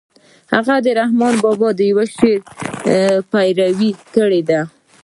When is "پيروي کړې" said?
3.31-4.41